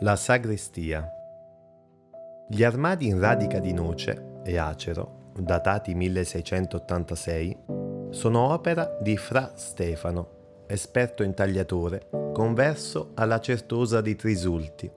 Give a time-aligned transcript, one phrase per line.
[0.00, 1.08] La sagrestia.
[2.48, 7.56] Gli armadi in radica di noce e acero, datati 1686,
[8.10, 14.90] sono opera di Fra Stefano, esperto intagliatore, converso alla certosa di Trisulti,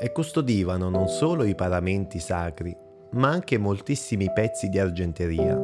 [0.00, 2.74] e custodivano non solo i paramenti sacri,
[3.12, 5.58] ma anche moltissimi pezzi di argenteria.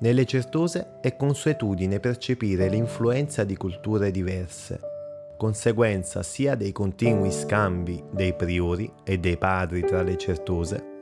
[0.00, 4.96] Nelle certose è consuetudine percepire l'influenza di culture diverse
[5.38, 10.96] conseguenza sia dei continui scambi dei priori e dei padri tra le certose,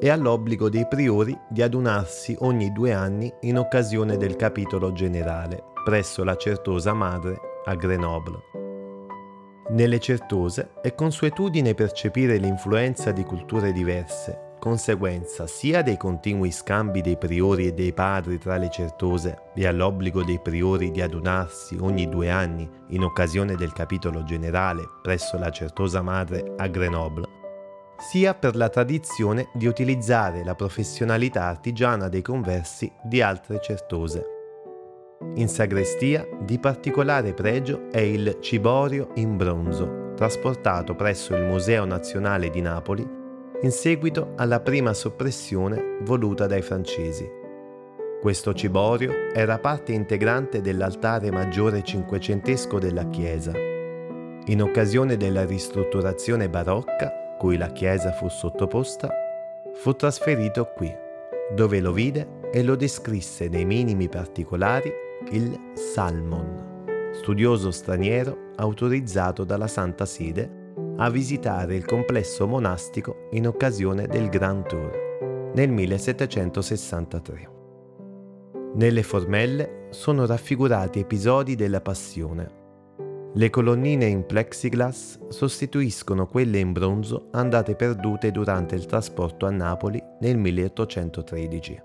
[0.00, 6.24] e all'obbligo dei priori di adunarsi ogni due anni in occasione del capitolo generale presso
[6.24, 8.40] la certosa madre a Grenoble.
[9.70, 17.18] Nelle certose è consuetudine percepire l'influenza di culture diverse conseguenza sia dei continui scambi dei
[17.18, 22.30] priori e dei padri tra le certose e all'obbligo dei priori di adunarsi ogni due
[22.30, 27.26] anni in occasione del capitolo generale presso la certosa madre a Grenoble,
[28.10, 34.24] sia per la tradizione di utilizzare la professionalità artigiana dei conversi di altre certose.
[35.34, 42.48] In sagrestia di particolare pregio è il ciborio in bronzo, trasportato presso il Museo Nazionale
[42.48, 43.23] di Napoli
[43.64, 47.26] in seguito alla prima soppressione voluta dai francesi.
[48.20, 53.52] Questo ciborio era parte integrante dell'altare maggiore cinquecentesco della chiesa.
[53.56, 59.10] In occasione della ristrutturazione barocca, cui la chiesa fu sottoposta,
[59.72, 60.94] fu trasferito qui,
[61.54, 64.92] dove lo vide e lo descrisse nei minimi particolari
[65.30, 70.63] il Salmon, studioso straniero autorizzato dalla Santa Sede
[70.96, 77.50] a visitare il complesso monastico in occasione del Grand Tour nel 1763.
[78.74, 82.62] Nelle formelle sono raffigurati episodi della Passione.
[83.34, 90.00] Le colonnine in plexiglass sostituiscono quelle in bronzo andate perdute durante il trasporto a Napoli
[90.20, 91.82] nel 1813.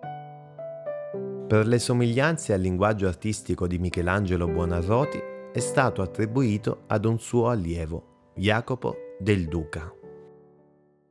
[1.48, 5.20] Per le somiglianze al linguaggio artistico di Michelangelo Buonarroti
[5.52, 8.09] è stato attribuito ad un suo allievo,
[8.40, 9.99] Jacopo del Duca.